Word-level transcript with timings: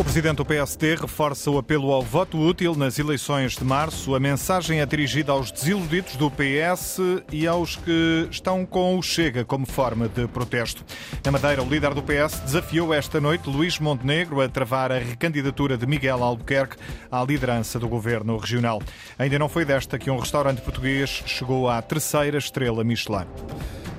O 0.00 0.02
presidente 0.02 0.38
do 0.38 0.46
PSD 0.46 0.94
reforça 0.94 1.50
o 1.50 1.58
apelo 1.58 1.92
ao 1.92 2.00
voto 2.00 2.38
útil 2.38 2.74
nas 2.74 2.98
eleições 2.98 3.54
de 3.54 3.62
março. 3.62 4.14
A 4.14 4.18
mensagem 4.18 4.80
é 4.80 4.86
dirigida 4.86 5.30
aos 5.30 5.52
desiludidos 5.52 6.16
do 6.16 6.30
PS 6.30 6.96
e 7.30 7.46
aos 7.46 7.76
que 7.76 8.26
estão 8.30 8.64
com 8.64 8.98
o 8.98 9.02
Chega 9.02 9.44
como 9.44 9.66
forma 9.66 10.08
de 10.08 10.26
protesto. 10.26 10.82
Na 11.22 11.30
Madeira, 11.30 11.62
o 11.62 11.68
líder 11.68 11.92
do 11.92 12.02
PS 12.02 12.40
desafiou 12.40 12.94
esta 12.94 13.20
noite 13.20 13.50
Luís 13.50 13.78
Montenegro 13.78 14.40
a 14.40 14.48
travar 14.48 14.90
a 14.90 14.98
recandidatura 14.98 15.76
de 15.76 15.86
Miguel 15.86 16.24
Albuquerque 16.24 16.78
à 17.12 17.22
liderança 17.22 17.78
do 17.78 17.86
governo 17.86 18.38
regional. 18.38 18.80
Ainda 19.18 19.38
não 19.38 19.50
foi 19.50 19.66
desta 19.66 19.98
que 19.98 20.10
um 20.10 20.16
restaurante 20.16 20.62
português 20.62 21.22
chegou 21.26 21.68
à 21.68 21.82
terceira 21.82 22.38
estrela 22.38 22.82
Michelin. 22.82 23.26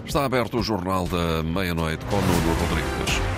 Está 0.03 0.25
aberto 0.25 0.57
o 0.57 0.63
Jornal 0.63 1.07
da 1.07 1.43
Meia-Noite 1.43 2.03
com 2.05 2.15
Nuno 2.15 2.53
Rodrigues. 2.59 3.30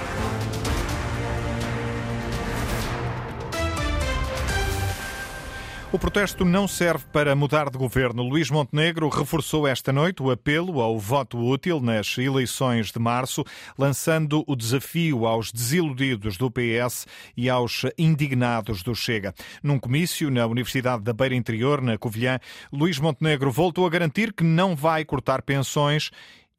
O 5.93 6.00
protesto 6.00 6.43
não 6.43 6.68
serve 6.68 7.06
para 7.14 7.36
mudar 7.36 7.70
de 7.70 7.78
governo. 7.78 8.24
Luís 8.24 8.50
Montenegro 8.50 9.07
reforçou 9.10 9.68
esta 9.68 9.93
noite 9.93 10.24
o 10.24 10.32
apelo 10.32 10.82
ao 10.82 10.97
voto 10.97 11.38
útil 11.38 11.79
nas 11.79 12.18
eleições 12.18 12.92
de 12.92 12.97
março, 12.97 13.43
lançando 13.78 14.43
o 14.47 14.56
desafio 14.56 15.28
aos 15.28 15.52
desiludidos 15.52 16.36
do 16.36 16.50
PS 16.50 17.06
e 17.38 17.47
aos 17.47 17.83
indignados 17.96 18.82
do 18.82 18.96
Chega. 18.96 19.36
Num 19.61 19.78
comício 19.78 20.32
na 20.32 20.47
Universidade 20.47 21.04
da 21.04 21.14
Beira 21.14 21.36
Interior, 21.36 21.79
na 21.79 21.96
Covilhã, 21.96 22.39
Luís 22.71 22.97
Montenegro 22.97 23.52
voltou 23.52 23.86
a 23.86 23.89
garantir 23.91 24.33
que 24.33 24.44
não 24.44 24.75
vai 24.75 25.05
cortar 25.05 25.44
pensões 25.44 26.10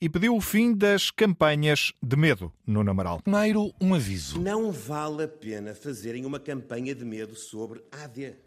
e 0.00 0.08
pediu 0.08 0.36
o 0.36 0.40
fim 0.40 0.72
das 0.72 1.10
campanhas 1.10 1.92
de 2.00 2.16
medo 2.16 2.52
no 2.64 2.88
Amaral. 2.88 3.20
Primeiro, 3.20 3.74
um 3.80 3.94
aviso. 3.96 4.40
Não 4.40 4.70
vale 4.70 5.24
a 5.24 5.28
pena 5.28 5.74
fazerem 5.74 6.24
uma 6.24 6.38
campanha 6.38 6.94
de 6.94 7.04
medo 7.04 7.34
sobre 7.34 7.82
a 7.90 8.04
AD. 8.04 8.43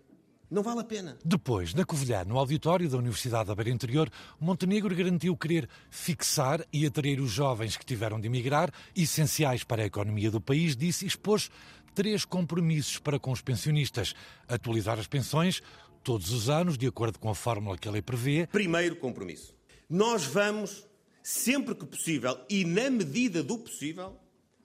Não 0.49 0.63
vale 0.63 0.79
a 0.79 0.83
pena. 0.83 1.17
Depois, 1.25 1.73
na 1.73 1.83
Covilhã, 1.83 2.23
no 2.23 2.37
auditório 2.37 2.89
da 2.89 2.97
Universidade 2.97 3.47
da 3.47 3.55
Beira 3.55 3.69
Interior, 3.69 4.09
Montenegro 4.39 4.95
garantiu 4.95 5.35
querer 5.35 5.67
fixar 5.89 6.65
e 6.71 6.85
atrair 6.85 7.19
os 7.19 7.31
jovens 7.31 7.75
que 7.75 7.85
tiveram 7.85 8.17
de 8.17 8.27
emigrar, 8.27 8.71
essenciais 8.95 9.65
para 9.65 9.83
a 9.83 9.85
economia 9.85 10.31
do 10.31 10.39
país, 10.39 10.75
disse 10.75 11.03
e 11.03 11.07
expôs 11.09 11.51
três 11.93 12.23
compromissos 12.23 12.97
para 12.97 13.19
com 13.19 13.31
os 13.31 13.41
pensionistas. 13.41 14.13
Atualizar 14.47 14.97
as 14.97 15.07
pensões 15.07 15.61
todos 16.01 16.31
os 16.31 16.49
anos, 16.49 16.77
de 16.77 16.87
acordo 16.87 17.19
com 17.19 17.29
a 17.29 17.35
fórmula 17.35 17.77
que 17.77 17.87
a 17.89 17.91
lei 17.91 18.01
prevê. 18.01 18.47
Primeiro 18.47 18.95
compromisso. 18.95 19.53
Nós 19.89 20.23
vamos, 20.23 20.87
sempre 21.21 21.75
que 21.75 21.85
possível 21.85 22.39
e 22.49 22.63
na 22.63 22.89
medida 22.89 23.43
do 23.43 23.57
possível, 23.57 24.15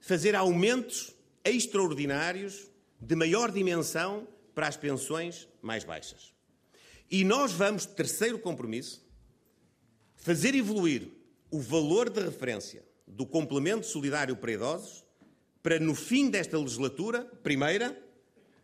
fazer 0.00 0.36
aumentos 0.36 1.12
extraordinários 1.44 2.70
de 3.00 3.16
maior 3.16 3.50
dimensão 3.50 4.28
para 4.54 4.68
as 4.68 4.76
pensões 4.76 5.48
mais 5.60 5.84
baixas. 5.84 6.32
E 7.10 7.24
nós 7.24 7.52
vamos, 7.52 7.84
terceiro 7.86 8.38
compromisso, 8.38 9.04
fazer 10.16 10.54
evoluir 10.54 11.08
o 11.50 11.60
valor 11.60 12.08
de 12.08 12.20
referência 12.20 12.82
do 13.06 13.26
complemento 13.26 13.86
solidário 13.86 14.36
para 14.36 14.52
idosos 14.52 15.04
para, 15.62 15.78
no 15.78 15.94
fim 15.94 16.28
desta 16.28 16.58
legislatura, 16.58 17.24
primeira, 17.42 17.96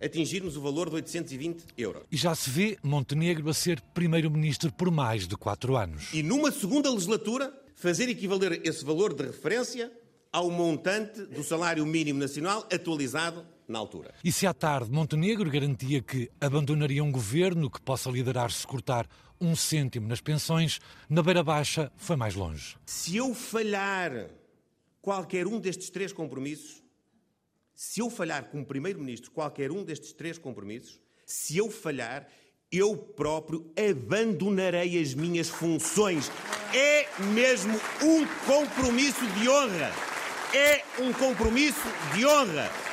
atingirmos 0.01 0.57
o 0.57 0.61
valor 0.61 0.89
de 0.89 0.97
820 0.97 1.65
euros. 1.77 2.03
E 2.11 2.17
já 2.17 2.35
se 2.35 2.51
vê 2.51 2.79
Montenegro 2.83 3.49
a 3.49 3.55
ser 3.55 3.81
primeiro-ministro 3.95 4.73
por 4.73 4.91
mais 4.91 5.27
de 5.27 5.37
quatro 5.37 5.77
anos. 5.77 6.13
E 6.13 6.23
numa 6.23 6.51
segunda 6.51 6.91
legislatura, 6.91 7.53
fazer 7.75 8.09
equivaler 8.09 8.61
esse 8.65 8.85
valor 8.85 9.15
de 9.15 9.25
referência 9.25 9.93
ao 10.33 10.51
montante 10.51 11.23
do 11.23 11.43
salário 11.45 11.85
mínimo 11.87 12.19
nacional 12.19 12.67
atualizado 12.73 13.47
na 13.69 13.79
altura. 13.79 14.15
E 14.25 14.33
se 14.33 14.47
à 14.47 14.55
tarde 14.55 14.91
Montenegro 14.91 15.51
garantia 15.51 16.01
que 16.01 16.31
abandonaria 16.41 17.05
um 17.05 17.13
governo 17.13 17.71
que 17.71 17.81
possa 17.81 18.11
liderar 18.11 18.51
se 18.51 18.67
cortar 18.67 19.07
um 19.41 19.55
cêntimo 19.55 20.09
nas 20.09 20.21
pensões, 20.21 20.81
na 21.09 21.23
Beira 21.23 21.45
Baixa 21.45 21.93
foi 21.97 22.17
mais 22.17 22.35
longe. 22.35 22.77
Se 22.87 23.17
eu 23.17 23.35
falhar 23.35 24.29
qualquer 25.01 25.47
um 25.47 25.61
destes 25.61 25.91
três 25.91 26.13
compromissos, 26.13 26.83
se 27.75 28.01
eu 28.01 28.11
falhar 28.11 28.47
como 28.47 28.65
Primeiro-Ministro 28.65 29.31
qualquer 29.31 29.71
um 29.71 29.85
destes 29.85 30.13
três 30.13 30.39
compromissos, 30.39 30.99
se 31.25 31.57
eu 31.57 31.71
falhar, 31.71 32.27
eu 32.73 32.97
próprio 32.97 33.71
abandonarei 33.79 35.01
as 35.01 35.15
minhas 35.15 35.49
funções. 35.49 36.31
É 36.75 37.07
mesmo 37.33 37.79
um 38.03 38.27
compromisso 38.47 39.25
de 39.39 39.49
honra. 39.49 39.93
É 40.53 40.83
um 41.01 41.13
compromisso 41.13 41.87
de 42.15 42.27
honra 42.27 42.88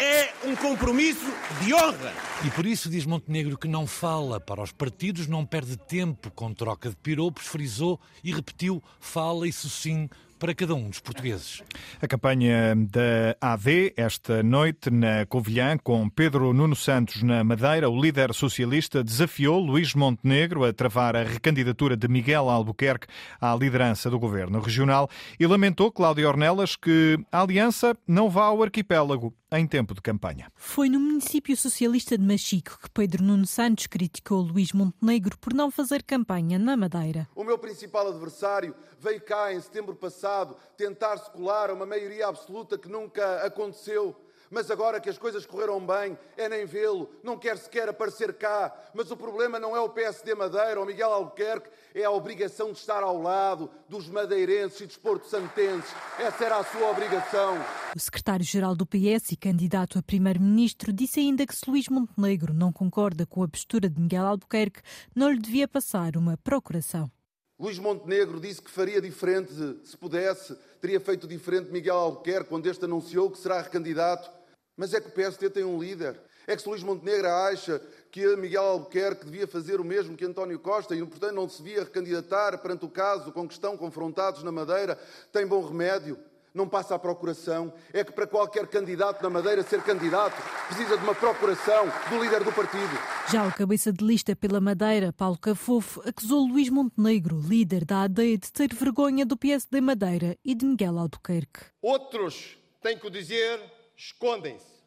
é 0.00 0.32
um 0.46 0.56
compromisso 0.56 1.30
de 1.62 1.74
honra. 1.74 2.12
E 2.44 2.50
por 2.50 2.64
isso 2.64 2.88
diz 2.88 3.04
Montenegro 3.04 3.58
que 3.58 3.68
não 3.68 3.86
fala 3.86 4.40
para 4.40 4.62
os 4.62 4.72
partidos, 4.72 5.26
não 5.26 5.44
perde 5.44 5.76
tempo 5.76 6.30
com 6.30 6.54
troca 6.54 6.88
de 6.88 6.96
piropos, 6.96 7.46
frisou 7.46 8.00
e 8.24 8.32
repetiu: 8.32 8.82
fala 8.98 9.46
isso 9.46 9.68
sim 9.68 10.08
para 10.38 10.54
cada 10.54 10.74
um 10.74 10.88
dos 10.88 11.00
portugueses. 11.00 11.62
A 12.00 12.08
campanha 12.08 12.74
da 12.74 13.36
AD 13.38 13.92
esta 13.94 14.42
noite 14.42 14.88
na 14.90 15.26
Covilhã, 15.26 15.76
com 15.76 16.08
Pedro 16.08 16.54
Nuno 16.54 16.74
Santos 16.74 17.22
na 17.22 17.44
Madeira, 17.44 17.90
o 17.90 18.00
líder 18.00 18.32
socialista 18.32 19.04
desafiou 19.04 19.60
Luís 19.60 19.94
Montenegro 19.94 20.64
a 20.64 20.72
travar 20.72 21.14
a 21.14 21.22
recandidatura 21.22 21.94
de 21.94 22.08
Miguel 22.08 22.48
Albuquerque 22.48 23.06
à 23.38 23.54
liderança 23.54 24.08
do 24.08 24.18
governo 24.18 24.60
regional 24.60 25.10
e 25.38 25.46
lamentou 25.46 25.92
Cláudio 25.92 26.26
Ornelas 26.26 26.74
que 26.74 27.18
a 27.30 27.42
aliança 27.42 27.94
não 28.08 28.30
vá 28.30 28.44
ao 28.44 28.62
arquipélago 28.62 29.34
em 29.58 29.66
tempo 29.66 29.94
de 29.94 30.00
campanha. 30.00 30.50
Foi 30.54 30.88
no 30.88 31.00
município 31.00 31.56
socialista 31.56 32.16
de 32.16 32.24
Machico 32.24 32.78
que 32.80 32.90
Pedro 32.90 33.24
Nuno 33.24 33.46
Santos 33.46 33.86
criticou 33.86 34.40
Luís 34.40 34.72
Montenegro 34.72 35.36
por 35.38 35.52
não 35.52 35.70
fazer 35.70 36.02
campanha 36.02 36.58
na 36.58 36.76
Madeira. 36.76 37.28
O 37.34 37.42
meu 37.42 37.58
principal 37.58 38.08
adversário 38.08 38.74
veio 39.00 39.20
cá 39.20 39.52
em 39.52 39.60
setembro 39.60 39.96
passado 39.96 40.56
tentar 40.76 41.16
se 41.18 41.30
colar 41.32 41.70
a 41.70 41.74
uma 41.74 41.86
maioria 41.86 42.28
absoluta 42.28 42.78
que 42.78 42.88
nunca 42.88 43.44
aconteceu 43.44 44.14
mas 44.50 44.70
agora 44.70 45.00
que 45.00 45.08
as 45.08 45.16
coisas 45.16 45.46
correram 45.46 45.80
bem, 45.80 46.18
é 46.36 46.48
nem 46.48 46.66
vê-lo, 46.66 47.08
não 47.22 47.38
quer 47.38 47.56
sequer 47.56 47.88
aparecer 47.88 48.34
cá. 48.34 48.74
Mas 48.92 49.10
o 49.10 49.16
problema 49.16 49.60
não 49.60 49.76
é 49.76 49.80
o 49.80 49.88
PSD 49.88 50.34
Madeira 50.34 50.80
ou 50.80 50.84
Miguel 50.84 51.12
Albuquerque, 51.12 51.70
é 51.94 52.04
a 52.04 52.10
obrigação 52.10 52.72
de 52.72 52.78
estar 52.78 53.02
ao 53.02 53.22
lado 53.22 53.70
dos 53.88 54.08
madeirenses 54.08 54.80
e 54.80 54.86
dos 54.86 54.96
porto-santenses. 54.96 55.94
Essa 56.18 56.44
era 56.44 56.58
a 56.58 56.64
sua 56.64 56.90
obrigação. 56.90 57.56
O 57.94 58.00
secretário-geral 58.00 58.74
do 58.74 58.84
PS 58.84 59.32
e 59.32 59.36
candidato 59.36 59.98
a 59.98 60.02
primeiro-ministro 60.02 60.92
disse 60.92 61.20
ainda 61.20 61.46
que 61.46 61.54
se 61.54 61.70
Luís 61.70 61.88
Montenegro 61.88 62.52
não 62.52 62.72
concorda 62.72 63.24
com 63.24 63.44
a 63.44 63.48
postura 63.48 63.88
de 63.88 64.00
Miguel 64.00 64.26
Albuquerque, 64.26 64.80
não 65.14 65.30
lhe 65.30 65.38
devia 65.38 65.68
passar 65.68 66.16
uma 66.16 66.36
procuração. 66.36 67.10
Luís 67.58 67.78
Montenegro 67.78 68.40
disse 68.40 68.62
que 68.62 68.70
faria 68.70 69.02
diferente, 69.02 69.52
se 69.84 69.94
pudesse, 69.96 70.56
teria 70.80 70.98
feito 70.98 71.28
diferente 71.28 71.70
Miguel 71.70 71.96
Albuquerque 71.96 72.48
quando 72.48 72.66
este 72.66 72.86
anunciou 72.86 73.30
que 73.30 73.38
será 73.38 73.60
recandidato 73.60 74.39
mas 74.80 74.94
é 74.94 75.00
que 75.00 75.08
o 75.08 75.12
PSD 75.12 75.50
tem 75.50 75.62
um 75.62 75.78
líder. 75.78 76.18
É 76.46 76.56
que 76.56 76.62
se 76.62 76.68
Luís 76.68 76.82
Montenegro 76.82 77.28
acha 77.28 77.82
que 78.10 78.34
Miguel 78.36 78.62
Albuquerque 78.62 79.26
devia 79.26 79.46
fazer 79.46 79.78
o 79.78 79.84
mesmo 79.84 80.16
que 80.16 80.24
António 80.24 80.58
Costa 80.58 80.96
e, 80.96 81.04
portanto, 81.04 81.34
não 81.34 81.46
se 81.46 81.62
devia 81.62 81.84
recandidatar 81.84 82.56
perante 82.56 82.86
o 82.86 82.88
caso 82.88 83.30
com 83.30 83.46
que 83.46 83.52
estão 83.52 83.76
confrontados 83.76 84.42
na 84.42 84.50
Madeira, 84.50 84.98
tem 85.30 85.46
bom 85.46 85.62
remédio. 85.62 86.18
Não 86.54 86.66
passa 86.66 86.94
a 86.94 86.98
procuração. 86.98 87.70
É 87.92 88.02
que 88.02 88.10
para 88.10 88.26
qualquer 88.26 88.66
candidato 88.68 89.22
na 89.22 89.28
Madeira 89.28 89.62
ser 89.62 89.82
candidato 89.82 90.34
precisa 90.68 90.96
de 90.96 91.04
uma 91.04 91.14
procuração 91.14 91.84
do 92.08 92.18
líder 92.18 92.42
do 92.42 92.50
partido. 92.50 92.98
Já 93.30 93.46
o 93.46 93.52
cabeça 93.52 93.92
de 93.92 94.02
lista 94.02 94.34
pela 94.34 94.62
Madeira, 94.62 95.12
Paulo 95.12 95.36
Cafofo, 95.38 96.00
acusou 96.08 96.40
Luís 96.46 96.70
Montenegro, 96.70 97.38
líder 97.38 97.84
da 97.84 98.04
AD, 98.04 98.38
de 98.38 98.50
ter 98.50 98.72
vergonha 98.74 99.26
do 99.26 99.36
PSD 99.36 99.78
Madeira 99.82 100.38
e 100.42 100.54
de 100.54 100.64
Miguel 100.64 100.98
Albuquerque. 100.98 101.66
Outros 101.82 102.56
têm 102.80 102.98
que 102.98 103.06
o 103.06 103.10
dizer 103.10 103.60
escondem-se. 104.00 104.80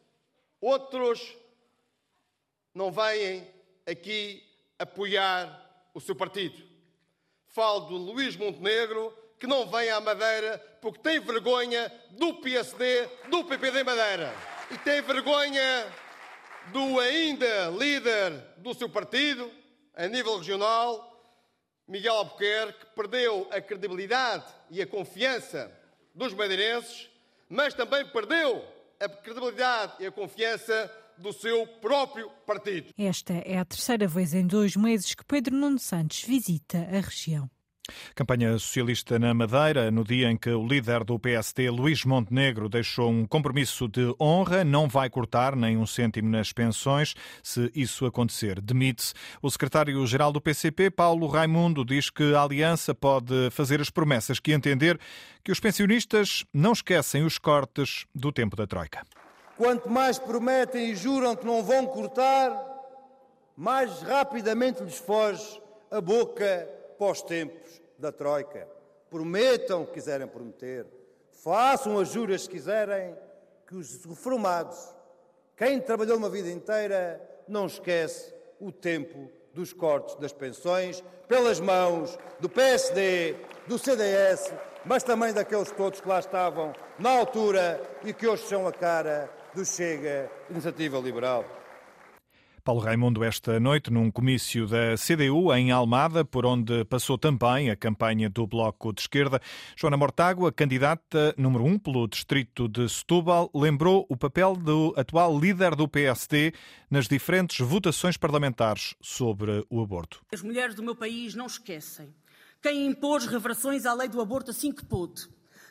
Outros 0.60 1.36
não 2.74 2.90
vêm 2.90 3.46
aqui 3.86 4.42
apoiar 4.76 5.88
o 5.94 6.00
seu 6.00 6.16
partido. 6.16 6.60
Falo 7.46 7.80
do 7.80 7.96
Luís 7.96 8.36
Montenegro, 8.36 9.16
que 9.38 9.46
não 9.46 9.70
vem 9.70 9.88
à 9.90 10.00
Madeira 10.00 10.58
porque 10.80 10.98
tem 10.98 11.20
vergonha 11.20 11.92
do 12.10 12.34
PSD, 12.40 13.06
do 13.30 13.44
PPD 13.44 13.84
Madeira. 13.84 14.34
E 14.72 14.78
tem 14.78 15.00
vergonha 15.00 15.86
do 16.72 16.98
ainda 16.98 17.68
líder 17.68 18.32
do 18.56 18.74
seu 18.74 18.88
partido, 18.88 19.48
a 19.94 20.08
nível 20.08 20.38
regional, 20.38 21.12
Miguel 21.86 22.16
Albuquerque, 22.16 22.80
que 22.80 22.86
perdeu 22.96 23.46
a 23.52 23.60
credibilidade 23.60 24.44
e 24.70 24.82
a 24.82 24.86
confiança 24.86 25.70
dos 26.12 26.34
madeirenses, 26.34 27.08
mas 27.48 27.74
também 27.74 28.04
perdeu 28.08 28.73
a 29.00 29.08
credibilidade 29.08 29.94
e 30.00 30.06
a 30.06 30.12
confiança 30.12 30.90
do 31.18 31.32
seu 31.32 31.66
próprio 31.66 32.30
partido. 32.46 32.92
Esta 32.98 33.34
é 33.34 33.58
a 33.58 33.64
terceira 33.64 34.06
vez 34.06 34.34
em 34.34 34.46
dois 34.46 34.76
meses 34.76 35.14
que 35.14 35.24
Pedro 35.24 35.54
Nuno 35.54 35.78
Santos 35.78 36.22
visita 36.22 36.78
a 36.78 37.00
região. 37.00 37.48
Campanha 38.14 38.58
socialista 38.58 39.18
na 39.18 39.34
Madeira, 39.34 39.90
no 39.90 40.04
dia 40.04 40.30
em 40.30 40.36
que 40.38 40.48
o 40.48 40.66
líder 40.66 41.04
do 41.04 41.18
PSD, 41.18 41.68
Luís 41.68 42.04
Montenegro, 42.04 42.68
deixou 42.68 43.10
um 43.10 43.26
compromisso 43.26 43.86
de 43.88 44.14
honra, 44.18 44.64
não 44.64 44.88
vai 44.88 45.10
cortar 45.10 45.54
nem 45.54 45.76
um 45.76 45.86
cêntimo 45.86 46.30
nas 46.30 46.50
pensões. 46.50 47.14
Se 47.42 47.70
isso 47.74 48.06
acontecer, 48.06 48.60
demite-se. 48.60 49.12
O 49.42 49.50
secretário-geral 49.50 50.32
do 50.32 50.40
PCP, 50.40 50.90
Paulo 50.90 51.26
Raimundo, 51.26 51.84
diz 51.84 52.08
que 52.08 52.34
a 52.34 52.42
aliança 52.42 52.94
pode 52.94 53.50
fazer 53.50 53.80
as 53.82 53.90
promessas 53.90 54.40
que 54.40 54.52
entender 54.52 54.98
que 55.42 55.52
os 55.52 55.60
pensionistas 55.60 56.44
não 56.54 56.72
esquecem 56.72 57.22
os 57.22 57.36
cortes 57.36 58.06
do 58.14 58.32
tempo 58.32 58.56
da 58.56 58.66
Troika. 58.66 59.02
Quanto 59.58 59.90
mais 59.90 60.18
prometem 60.18 60.90
e 60.90 60.96
juram 60.96 61.36
que 61.36 61.44
não 61.44 61.62
vão 61.62 61.86
cortar, 61.86 62.50
mais 63.56 64.00
rapidamente 64.00 64.82
lhes 64.82 64.96
foge 64.96 65.60
a 65.90 66.00
boca 66.00 66.66
pós-tempos 66.98 67.80
da 67.98 68.10
Troika. 68.10 68.68
Prometam 69.10 69.82
o 69.82 69.86
que 69.86 69.94
quiserem 69.94 70.26
prometer, 70.26 70.86
façam 71.30 71.98
as 71.98 72.08
juras 72.08 72.42
se 72.42 72.50
quiserem, 72.50 73.16
que 73.66 73.74
os 73.76 74.04
reformados, 74.04 74.94
quem 75.56 75.80
trabalhou 75.80 76.16
uma 76.16 76.28
vida 76.28 76.50
inteira, 76.50 77.20
não 77.48 77.66
esquece 77.66 78.34
o 78.60 78.72
tempo 78.72 79.30
dos 79.52 79.72
cortes 79.72 80.16
das 80.16 80.32
pensões 80.32 81.02
pelas 81.28 81.60
mãos 81.60 82.18
do 82.40 82.48
PSD, 82.48 83.36
do 83.66 83.78
CDS, 83.78 84.52
mas 84.84 85.02
também 85.02 85.32
daqueles 85.32 85.70
todos 85.70 86.00
que 86.00 86.08
lá 86.08 86.18
estavam 86.18 86.74
na 86.98 87.10
altura 87.10 87.80
e 88.04 88.12
que 88.12 88.26
hoje 88.26 88.46
são 88.46 88.66
a 88.66 88.72
cara 88.72 89.30
do 89.54 89.64
Chega 89.64 90.30
Iniciativa 90.50 90.98
Liberal. 90.98 91.44
Paulo 92.64 92.80
Raimundo 92.80 93.22
esta 93.22 93.60
noite 93.60 93.90
num 93.90 94.10
comício 94.10 94.66
da 94.66 94.94
CDU 94.96 95.52
em 95.52 95.70
Almada, 95.70 96.24
por 96.24 96.46
onde 96.46 96.82
passou 96.86 97.18
também 97.18 97.70
a 97.70 97.76
campanha 97.76 98.30
do 98.30 98.46
Bloco 98.46 98.90
de 98.90 99.02
Esquerda. 99.02 99.38
Joana 99.76 99.98
Mortágua, 99.98 100.50
candidata 100.50 101.34
número 101.36 101.62
um 101.62 101.78
pelo 101.78 102.08
distrito 102.08 102.66
de 102.66 102.88
Setúbal, 102.88 103.50
lembrou 103.54 104.06
o 104.08 104.16
papel 104.16 104.56
do 104.56 104.94
atual 104.96 105.38
líder 105.38 105.76
do 105.76 105.86
PSD 105.86 106.54
nas 106.90 107.06
diferentes 107.06 107.58
votações 107.60 108.16
parlamentares 108.16 108.94
sobre 108.98 109.62
o 109.68 109.82
aborto. 109.82 110.22
As 110.32 110.40
mulheres 110.40 110.74
do 110.74 110.82
meu 110.82 110.96
país 110.96 111.34
não 111.34 111.44
esquecem. 111.44 112.14
Quem 112.62 112.86
impôs 112.86 113.26
reversões 113.26 113.84
à 113.84 113.92
lei 113.92 114.08
do 114.08 114.22
aborto 114.22 114.52
assim 114.52 114.72
que 114.72 114.86
pôde. 114.86 115.28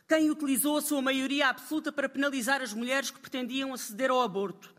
Quem 0.07 0.30
utilizou 0.30 0.78
a 0.78 0.81
sua 0.81 1.01
maioria 1.01 1.48
absoluta 1.48 1.92
para 1.92 2.07
penalizar 2.07 2.62
as 2.62 2.72
mulheres 2.72 3.10
que 3.10 3.19
pretendiam 3.19 3.74
aceder 3.74 4.12
ao 4.12 4.22
aborto 4.22 4.72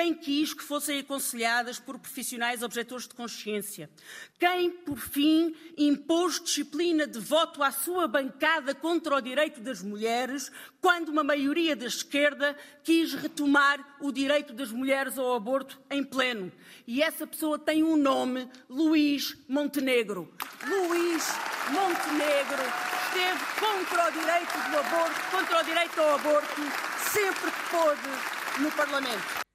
quem 0.00 0.14
quis 0.14 0.54
que 0.54 0.64
fossem 0.64 0.98
aconselhadas 1.00 1.78
por 1.78 1.98
profissionais 1.98 2.62
objetores 2.62 3.06
de 3.06 3.12
consciência? 3.12 3.90
Quem, 4.38 4.70
por 4.70 4.96
fim, 4.96 5.54
impôs 5.76 6.40
disciplina 6.42 7.06
de 7.06 7.18
voto 7.18 7.62
à 7.62 7.70
sua 7.70 8.08
bancada 8.08 8.74
contra 8.74 9.16
o 9.16 9.20
direito 9.20 9.60
das 9.60 9.82
mulheres, 9.82 10.50
quando 10.80 11.10
uma 11.10 11.22
maioria 11.22 11.76
da 11.76 11.84
esquerda 11.84 12.56
quis 12.82 13.12
retomar 13.12 13.98
o 14.00 14.10
direito 14.10 14.54
das 14.54 14.72
mulheres 14.72 15.18
ao 15.18 15.34
aborto 15.34 15.78
em 15.90 16.02
pleno? 16.02 16.50
E 16.86 17.02
essa 17.02 17.26
pessoa 17.26 17.58
tem 17.58 17.84
um 17.84 17.98
nome, 17.98 18.48
Luís 18.70 19.36
Montenegro. 19.46 20.32
Luís 20.66 21.26
Montenegro 21.72 22.62
esteve 23.04 23.44
contra 23.60 24.08
o 24.08 24.12
direito 24.12 24.70
do 24.70 24.78
aborto, 24.78 25.20
contra 25.30 25.60
o 25.60 25.62
direito 25.62 26.00
ao 26.00 26.14
aborto, 26.14 26.62
sempre 27.12 27.50
que 27.50 27.70
pôde 27.70 28.62
no 28.62 28.70
Parlamento. 28.70 29.49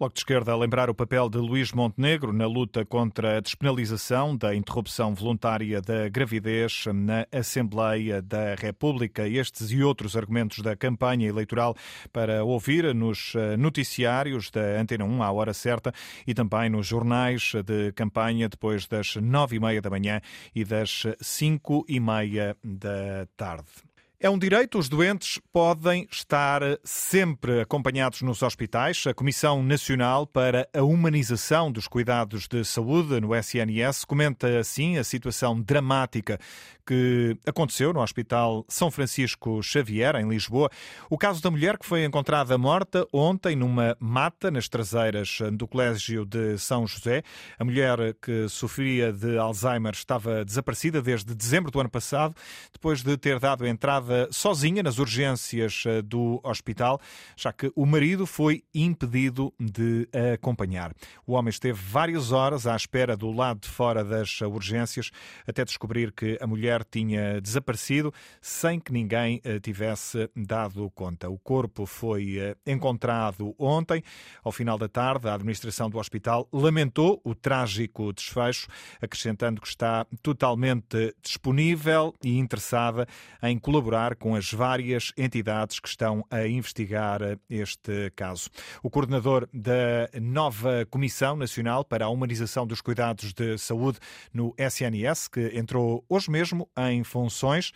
Bloco 0.00 0.14
de 0.14 0.20
Esquerda 0.20 0.52
a 0.52 0.56
lembrar 0.56 0.88
o 0.88 0.94
papel 0.94 1.28
de 1.28 1.36
Luís 1.36 1.72
Montenegro 1.72 2.32
na 2.32 2.46
luta 2.46 2.86
contra 2.86 3.36
a 3.36 3.40
despenalização 3.40 4.34
da 4.34 4.54
interrupção 4.54 5.14
voluntária 5.14 5.82
da 5.82 6.08
gravidez 6.08 6.86
na 6.86 7.26
Assembleia 7.30 8.22
da 8.22 8.54
República. 8.54 9.28
Estes 9.28 9.70
e 9.70 9.82
outros 9.82 10.16
argumentos 10.16 10.60
da 10.60 10.74
campanha 10.74 11.28
eleitoral 11.28 11.76
para 12.10 12.42
ouvir 12.42 12.94
nos 12.94 13.34
eh, 13.34 13.58
noticiários 13.58 14.50
da 14.50 14.80
Antena 14.80 15.04
1 15.04 15.22
à 15.22 15.30
hora 15.32 15.52
certa 15.52 15.92
e 16.26 16.32
também 16.32 16.70
nos 16.70 16.86
jornais 16.86 17.52
de 17.62 17.92
campanha 17.92 18.48
depois 18.48 18.86
das 18.86 19.16
nove 19.16 19.56
e 19.56 19.60
meia 19.60 19.82
da 19.82 19.90
manhã 19.90 20.22
e 20.54 20.64
das 20.64 21.02
cinco 21.20 21.84
e 21.86 22.00
meia 22.00 22.56
da 22.64 23.26
tarde. 23.36 23.89
É 24.22 24.28
um 24.28 24.38
direito, 24.38 24.78
os 24.78 24.86
doentes 24.86 25.40
podem 25.50 26.06
estar 26.12 26.60
sempre 26.84 27.62
acompanhados 27.62 28.20
nos 28.20 28.42
hospitais. 28.42 29.06
A 29.06 29.14
Comissão 29.14 29.62
Nacional 29.62 30.26
para 30.26 30.68
a 30.74 30.82
Humanização 30.82 31.72
dos 31.72 31.88
Cuidados 31.88 32.46
de 32.46 32.62
Saúde, 32.62 33.18
no 33.18 33.34
SNS, 33.34 34.04
comenta 34.04 34.58
assim 34.58 34.98
a 34.98 35.04
situação 35.04 35.58
dramática 35.58 36.38
que 36.86 37.36
aconteceu 37.46 37.92
no 37.92 38.00
Hospital 38.00 38.66
São 38.68 38.90
Francisco 38.90 39.62
Xavier, 39.62 40.16
em 40.16 40.28
Lisboa. 40.28 40.68
O 41.08 41.16
caso 41.16 41.40
da 41.40 41.50
mulher 41.50 41.78
que 41.78 41.86
foi 41.86 42.04
encontrada 42.04 42.58
morta 42.58 43.06
ontem 43.12 43.54
numa 43.54 43.96
mata 44.00 44.50
nas 44.50 44.68
traseiras 44.68 45.38
do 45.52 45.68
Colégio 45.68 46.26
de 46.26 46.58
São 46.58 46.86
José. 46.86 47.22
A 47.58 47.64
mulher 47.64 48.14
que 48.20 48.48
sofria 48.48 49.12
de 49.12 49.38
Alzheimer 49.38 49.92
estava 49.92 50.44
desaparecida 50.44 51.00
desde 51.00 51.32
dezembro 51.32 51.70
do 51.70 51.80
ano 51.80 51.88
passado, 51.88 52.34
depois 52.72 53.02
de 53.02 53.16
ter 53.16 53.38
dado 53.38 53.64
entrada 53.64 54.09
sozinha 54.30 54.82
nas 54.82 54.98
urgências 54.98 55.84
eh, 55.86 56.02
do 56.02 56.40
hospital, 56.42 57.00
já 57.36 57.52
que 57.52 57.70
o 57.76 57.86
marido 57.86 58.26
foi 58.26 58.64
impedido 58.74 59.52
de 59.58 60.08
a 60.12 60.34
acompanhar. 60.34 60.92
O 61.26 61.32
homem 61.32 61.50
esteve 61.50 61.78
várias 61.80 62.32
horas 62.32 62.66
à 62.66 62.74
espera 62.74 63.16
do 63.16 63.30
lado 63.30 63.60
de 63.60 63.68
fora 63.68 64.04
das 64.04 64.40
urgências 64.40 65.10
até 65.46 65.64
descobrir 65.64 66.12
que 66.12 66.38
a 66.40 66.46
mulher 66.46 66.84
tinha 66.84 67.40
desaparecido 67.40 68.12
sem 68.40 68.80
que 68.80 68.92
ninguém 68.92 69.40
eh, 69.44 69.60
tivesse 69.60 70.28
dado 70.34 70.90
conta. 70.90 71.28
O 71.28 71.38
corpo 71.38 71.86
foi 71.86 72.38
eh, 72.38 72.56
encontrado 72.66 73.54
ontem. 73.58 74.02
Ao 74.42 74.50
final 74.50 74.76
da 74.76 74.88
tarde, 74.88 75.28
a 75.28 75.34
administração 75.34 75.88
do 75.88 75.98
hospital 75.98 76.48
lamentou 76.52 77.20
o 77.24 77.34
trágico 77.34 78.12
desfecho, 78.12 78.66
acrescentando 79.00 79.60
que 79.60 79.68
está 79.68 80.06
totalmente 80.22 81.14
disponível 81.22 82.14
e 82.24 82.38
interessada 82.38 83.06
em 83.42 83.58
colaborar 83.58 83.99
com 84.16 84.34
as 84.34 84.52
várias 84.52 85.12
entidades 85.16 85.78
que 85.78 85.88
estão 85.88 86.24
a 86.30 86.46
investigar 86.46 87.22
eh, 87.22 87.36
este 87.48 88.10
caso. 88.16 88.48
O 88.82 88.88
coordenador 88.88 89.48
da 89.52 90.08
nova 90.20 90.86
Comissão 90.90 91.36
Nacional 91.36 91.84
para 91.84 92.06
a 92.06 92.08
Humanização 92.08 92.66
dos 92.66 92.80
Cuidados 92.80 93.32
de 93.32 93.58
Saúde 93.58 93.98
no 94.32 94.54
SNS, 94.58 95.28
que 95.28 95.52
entrou 95.54 96.04
hoje 96.08 96.30
mesmo 96.30 96.68
em 96.76 97.04
funções. 97.04 97.72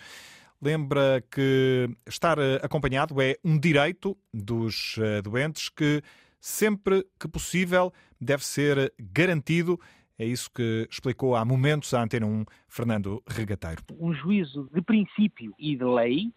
Lembra 0.60 1.22
que 1.30 1.88
estar 2.08 2.38
acompanhado 2.62 3.20
é 3.20 3.36
um 3.44 3.58
direito 3.58 4.16
dos 4.32 4.96
eh, 4.98 5.20
doentes 5.20 5.68
que, 5.68 6.02
sempre 6.40 7.06
que 7.20 7.28
possível, 7.28 7.92
deve 8.18 8.44
ser 8.44 8.92
garantido. 8.98 9.78
É 10.18 10.24
isso 10.24 10.48
que 10.50 10.86
explicou 10.88 11.34
há 11.34 11.44
momentos 11.44 11.92
à 11.92 12.02
Antena 12.02 12.26
1 12.26 12.44
Fernando 12.68 13.22
Regateiro. 13.26 13.82
Um 13.98 14.12
juízo 14.12 14.70
de 14.72 14.80
princípio 14.80 15.52
e 15.58 15.76
de 15.76 15.84
lei, 15.84 16.32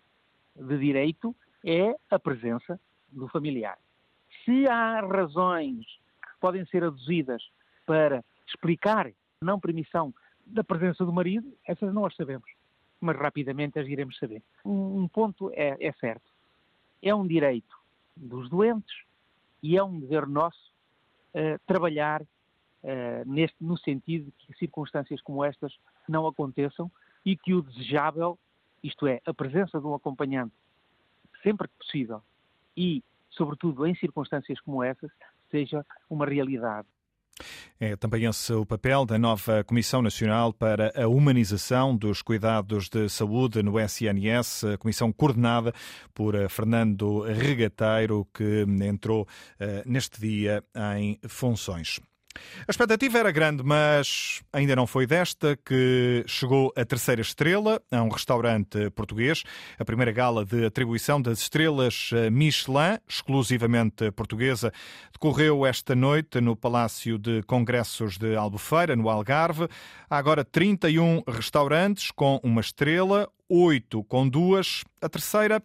de 0.55 0.77
direito, 0.79 1.36
é 1.63 1.96
a 2.10 2.17
presença 2.17 2.79
do 3.12 3.27
familiar. 3.27 3.77
Se 4.43 4.67
há 4.67 5.01
razões 5.01 5.86
que 5.86 6.39
podem 6.39 6.65
ser 6.65 6.84
aduzidas 6.84 7.43
para 7.86 8.24
explicar 8.48 9.12
não 9.41 9.60
permissão 9.60 10.13
da 10.43 10.63
presença 10.63 11.05
do 11.05 11.13
marido, 11.13 11.53
essas 11.67 11.93
não 11.93 12.05
as 12.05 12.15
sabemos, 12.15 12.50
mas 13.00 13.15
rapidamente 13.15 13.77
as 13.77 13.88
iremos 13.88 14.17
saber. 14.17 14.41
Um, 14.65 15.07
ponto 15.07 15.51
é, 15.53 15.77
é, 15.79 15.91
certo: 16.00 16.25
é 17.01 17.13
um 17.13 17.27
direito 17.27 17.75
dos 18.15 18.50
doentes 18.50 19.03
e 19.62 19.77
é 19.77 19.84
um 19.84 20.00
dever 20.00 20.25
nosso 20.25 20.74
uh, 21.36 21.60
trabalhar 21.67 22.24
neste, 23.25 23.58
no 23.60 23.77
sentido 23.77 24.25
de 24.25 24.32
que 24.32 24.58
circunstâncias 24.58 25.22
como 25.22 25.44
estas 25.44 25.74
não 26.08 26.25
aconteçam 26.27 26.91
e 27.25 27.36
que 27.36 27.53
o 27.53 27.62
desejável, 27.62 28.39
isto 28.84 29.06
é, 29.08 29.22
a 29.25 29.34
presença 29.34 29.79
de 29.79 29.86
um 29.86 29.94
acompanhante 29.94 30.53
sempre 31.44 31.67
que 31.67 31.77
possível 31.77 32.22
e, 32.75 33.03
sobretudo, 33.29 33.86
em 33.86 33.96
circunstâncias 33.96 34.60
como 34.62 34.84
essas, 34.84 35.12
seja 35.50 35.86
uma 36.10 36.25
realidade. 36.25 36.88
É 37.79 37.96
também 37.96 38.25
esse 38.25 38.51
o 38.53 38.65
papel 38.65 39.06
da 39.06 39.20
nova 39.20 39.63
Comissão 39.63 40.01
Nacional 40.01 40.51
para 40.51 40.91
a 41.00 41.08
Humanização 41.08 41.96
dos 41.96 42.24
Cuidados 42.24 42.89
de 42.89 43.08
Saúde 43.08 43.62
no 43.62 43.79
SNS, 43.79 44.63
a 44.63 44.77
comissão 44.77 45.13
coordenada 45.13 45.72
por 46.13 46.34
eh, 46.34 46.50
Fernando 46.50 47.22
Regateiro, 47.22 48.27
que 48.34 48.65
entrou 48.84 49.22
uh, 49.22 49.89
neste 49.89 50.20
dia 50.20 50.63
em 50.98 51.20
funções. 51.27 52.01
A 52.67 52.72
expectativa 52.72 53.17
era 53.17 53.32
grande, 53.32 53.63
mas 53.63 54.41
ainda 54.51 54.75
não 54.75 54.88
foi 54.88 55.06
desta 55.06 55.58
que 55.58 56.24
chegou 56.27 56.74
a 56.75 56.86
terceira 56.86 57.22
estrela 57.22 57.82
a 57.91 58.01
um 58.01 58.10
restaurante 58.10 58.89
português. 58.91 59.44
A 59.79 59.86
primeira 59.86 60.12
gala 60.12 60.46
de 60.46 60.65
atribuição 60.65 61.22
das 61.22 61.39
estrelas 61.39 62.10
eh, 62.13 62.29
Michelin, 62.29 62.98
exclusivamente 63.08 64.12
portuguesa, 64.12 64.72
decorreu 65.12 65.65
esta 65.65 65.96
noite 65.96 66.39
no 66.41 66.56
Palácio 66.56 67.17
de 67.17 67.41
Congressos 67.44 68.17
de 68.17 68.36
Albufeira, 68.36 68.96
no 68.96 69.10
Algarve. 69.10 69.67
Há 70.10 70.17
agora 70.17 70.44
31 70.44 71.24
restaurantes 71.27 72.12
com 72.12 72.39
uma 72.44 72.62
estrela, 72.62 73.29
oito 73.50 74.03
com 74.03 74.27
duas. 74.27 74.84
A 75.01 75.10
terceira 75.10 75.62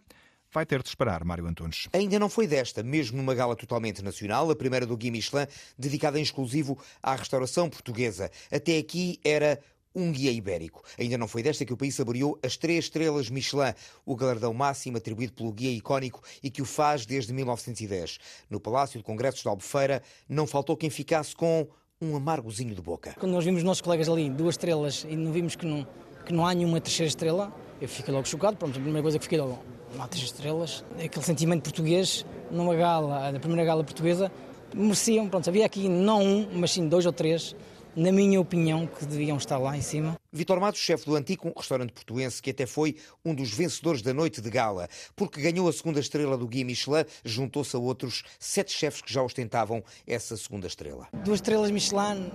vai 0.53 0.65
ter 0.65 0.81
de 0.83 0.89
esperar, 0.89 1.23
Mário 1.23 1.47
Antunes. 1.47 1.87
Ainda 1.91 2.19
não 2.19 2.29
foi 2.29 2.45
desta, 2.45 2.83
mesmo 2.83 3.17
numa 3.17 3.33
gala 3.33 3.55
totalmente 3.55 4.03
nacional, 4.03 4.49
a 4.51 4.55
primeira 4.55 4.85
do 4.85 4.95
Guy 4.95 5.09
Michelin, 5.09 5.47
dedicada 5.77 6.19
em 6.19 6.21
exclusivo 6.21 6.77
à 7.01 7.15
restauração 7.15 7.69
portuguesa. 7.69 8.29
Até 8.51 8.77
aqui 8.77 9.19
era 9.23 9.59
um 9.95 10.11
guia 10.11 10.31
ibérico. 10.31 10.83
Ainda 10.97 11.17
não 11.17 11.27
foi 11.27 11.43
desta 11.43 11.65
que 11.65 11.73
o 11.73 11.77
país 11.77 11.95
saboreou 11.95 12.39
as 12.43 12.57
três 12.57 12.85
estrelas 12.85 13.29
Michelin, 13.29 13.73
o 14.05 14.15
galardão 14.15 14.53
máximo 14.53 14.97
atribuído 14.97 15.33
pelo 15.33 15.51
guia 15.51 15.71
icónico 15.71 16.21
e 16.41 16.49
que 16.49 16.61
o 16.61 16.65
faz 16.65 17.05
desde 17.05 17.33
1910. 17.33 18.19
No 18.49 18.59
Palácio 18.59 18.99
de 18.99 19.03
Congressos 19.03 19.41
de 19.41 19.47
Albufeira, 19.47 20.01
não 20.27 20.47
faltou 20.47 20.77
quem 20.77 20.89
ficasse 20.89 21.35
com 21.35 21.67
um 22.01 22.15
amargozinho 22.15 22.75
de 22.75 22.81
boca. 22.81 23.15
Quando 23.19 23.31
nós 23.31 23.45
vimos 23.45 23.59
os 23.59 23.63
nossos 23.63 23.81
colegas 23.81 24.09
ali, 24.09 24.29
duas 24.29 24.55
estrelas, 24.55 25.05
e 25.07 25.15
não 25.15 25.31
vimos 25.31 25.55
que 25.55 25.65
não, 25.65 25.87
que 26.25 26.33
não 26.33 26.45
há 26.45 26.53
nenhuma 26.53 26.81
terceira 26.81 27.07
estrela, 27.07 27.53
eu 27.79 27.87
fiquei 27.87 28.13
logo 28.13 28.27
chocado. 28.27 28.57
Pronto, 28.57 28.71
a 28.77 28.81
primeira 28.81 29.01
coisa 29.01 29.17
que 29.17 29.23
fiquei 29.23 29.39
logo, 29.39 29.63
há 29.99 30.07
três 30.07 30.25
estrelas. 30.25 30.83
Aquele 31.03 31.25
sentimento 31.25 31.63
português, 31.63 32.25
numa 32.49 32.75
gala, 32.75 33.31
na 33.31 33.39
primeira 33.39 33.65
gala 33.65 33.83
portuguesa, 33.83 34.31
mereciam, 34.73 35.29
pronto, 35.29 35.47
havia 35.47 35.65
aqui 35.65 35.87
não 35.87 36.21
um, 36.21 36.47
mas 36.53 36.71
sim 36.71 36.87
dois 36.87 37.05
ou 37.05 37.13
três, 37.13 37.55
na 37.95 38.11
minha 38.11 38.41
opinião, 38.41 38.87
que 38.87 39.05
deviam 39.05 39.37
estar 39.37 39.57
lá 39.57 39.77
em 39.77 39.81
cima. 39.81 40.15
Vitor 40.31 40.59
Matos, 40.59 40.81
chefe 40.81 41.05
do 41.05 41.15
Antico, 41.15 41.53
restaurante 41.55 41.93
portuense, 41.93 42.41
que 42.41 42.49
até 42.49 42.65
foi 42.65 42.95
um 43.23 43.35
dos 43.35 43.51
vencedores 43.53 44.01
da 44.01 44.13
noite 44.13 44.41
de 44.41 44.49
gala, 44.49 44.89
porque 45.15 45.39
ganhou 45.39 45.67
a 45.69 45.73
segunda 45.73 45.99
estrela 45.99 46.35
do 46.35 46.47
Guia 46.47 46.65
Michelin, 46.65 47.05
juntou-se 47.23 47.75
a 47.75 47.79
outros 47.79 48.23
sete 48.39 48.71
chefes 48.71 49.01
que 49.01 49.13
já 49.13 49.21
ostentavam 49.21 49.83
essa 50.07 50.35
segunda 50.35 50.65
estrela. 50.65 51.07
Duas 51.23 51.37
estrelas 51.37 51.69
Michelin 51.69 52.31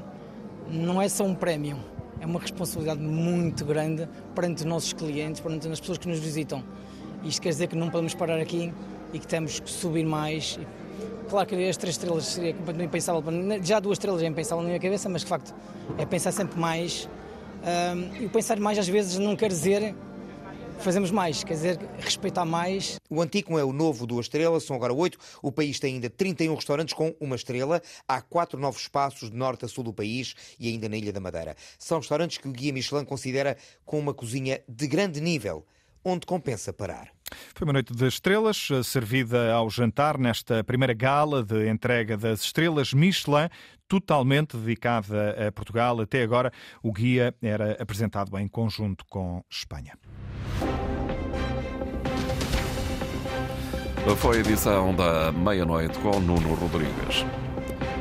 não 0.70 1.02
é 1.02 1.08
só 1.08 1.24
um 1.24 1.34
prémio, 1.34 1.76
é 2.20 2.26
uma 2.26 2.38
responsabilidade 2.38 3.00
muito 3.00 3.64
grande 3.64 4.08
perante 4.34 4.58
os 4.58 4.64
nossos 4.64 4.92
clientes, 4.92 5.40
perante 5.40 5.66
as 5.66 5.80
pessoas 5.80 5.98
que 5.98 6.06
nos 6.06 6.20
visitam. 6.20 6.64
Isto 7.25 7.42
quer 7.42 7.50
dizer 7.50 7.66
que 7.68 7.76
não 7.76 7.90
podemos 7.90 8.14
parar 8.14 8.38
aqui 8.38 8.72
e 9.12 9.18
que 9.18 9.26
temos 9.26 9.60
que 9.60 9.70
subir 9.70 10.04
mais. 10.04 10.58
Claro 11.28 11.46
que 11.46 11.68
as 11.68 11.76
três 11.76 11.94
estrelas 11.94 12.25
seria 12.25 12.54
completamente 12.54 12.88
impensável, 12.88 13.22
já 13.62 13.80
duas 13.80 13.96
estrelas 13.96 14.22
é 14.22 14.26
impensável 14.26 14.62
na 14.62 14.68
minha 14.68 14.80
cabeça, 14.80 15.08
mas 15.08 15.22
de 15.22 15.28
facto 15.28 15.54
é 15.98 16.06
pensar 16.06 16.32
sempre 16.32 16.58
mais. 16.58 17.08
E 18.20 18.28
pensar 18.28 18.58
mais 18.58 18.78
às 18.78 18.88
vezes 18.88 19.18
não 19.18 19.37
quer 19.37 19.48
dizer 19.48 19.94
fazemos 20.78 21.10
mais, 21.10 21.42
quer 21.42 21.54
dizer, 21.54 21.78
respeitar 21.98 22.44
mais. 22.44 22.98
O 23.10 23.20
Antico 23.20 23.58
é 23.58 23.64
o 23.64 23.72
novo 23.72 24.06
duas 24.06 24.26
estrelas, 24.26 24.62
são 24.62 24.76
agora 24.76 24.92
oito. 24.92 25.18
O 25.42 25.50
país 25.50 25.78
tem 25.78 25.94
ainda 25.94 26.08
31 26.08 26.54
restaurantes 26.54 26.94
com 26.94 27.14
uma 27.20 27.37
estrela. 27.37 27.82
Há 28.06 28.20
quatro 28.20 28.58
novos 28.58 28.82
espaços 28.82 29.30
de 29.30 29.37
norte 29.37 29.64
a 29.64 29.68
sul 29.68 29.84
do 29.84 29.92
país 29.92 30.34
e 30.58 30.68
ainda 30.68 30.88
na 30.88 30.96
Ilha 30.96 31.12
da 31.12 31.20
Madeira. 31.20 31.56
São 31.78 31.98
restaurantes 31.98 32.38
que 32.38 32.48
o 32.48 32.52
Guia 32.52 32.72
Michelin 32.72 33.04
considera 33.04 33.56
com 33.84 33.98
uma 33.98 34.14
cozinha 34.14 34.60
de 34.68 34.87
grande 34.87 35.20
nível, 35.20 35.64
onde 36.05 36.26
compensa 36.26 36.73
parar. 36.73 37.09
Foi 37.55 37.67
uma 37.67 37.75
noite 37.75 37.93
de 37.93 38.07
estrelas, 38.07 38.69
servida 38.85 39.52
ao 39.52 39.69
jantar 39.69 40.19
nesta 40.19 40.64
primeira 40.64 40.95
gala 40.95 41.43
de 41.43 41.69
entrega 41.69 42.17
das 42.17 42.40
estrelas 42.40 42.93
Michelin, 42.93 43.49
totalmente 43.87 44.57
dedicada 44.57 45.49
a 45.49 45.52
Portugal. 45.52 46.00
Até 46.00 46.23
agora, 46.23 46.52
o 46.83 46.93
guia 46.93 47.35
era 47.43 47.73
apresentado 47.81 48.37
em 48.38 48.49
conjunto 48.49 49.05
com 49.07 49.43
Espanha. 49.50 49.99
Foi 54.17 54.38
a 54.38 54.40
edição 54.40 54.95
da 54.95 55.31
meia-noite 55.33 55.99
com 55.99 56.19
Nuno 56.19 56.55
Rodrigues. 56.55 57.26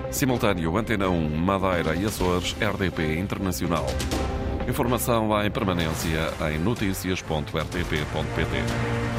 Simultâneo 0.10 0.78
Antena 0.78 1.10
1, 1.10 1.36
Madeira 1.36 1.94
e 1.96 2.06
Açores, 2.06 2.56
RDP 2.62 3.20
Internacional. 3.20 3.86
Informação 4.68 5.46
em 5.46 5.50
permanência 5.50 6.34
em 6.52 6.60
notícias.rtp.pt. 6.60 9.17